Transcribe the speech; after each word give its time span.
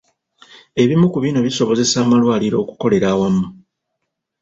Ebimu 0.81 1.05
ku 1.13 1.17
bino 1.25 1.39
bisobozesa 1.47 1.95
amalwaliro 2.03 2.55
okukolera 2.63 3.07
awamu. 3.13 3.45